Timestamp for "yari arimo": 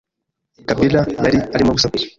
1.23-1.71